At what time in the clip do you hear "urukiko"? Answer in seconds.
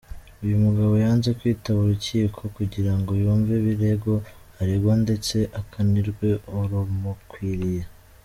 1.81-2.41